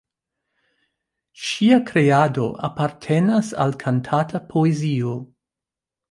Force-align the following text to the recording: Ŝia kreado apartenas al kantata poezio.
Ŝia 1.41 1.75
kreado 1.89 2.47
apartenas 2.67 3.51
al 3.65 3.75
kantata 3.83 4.41
poezio. 4.55 5.13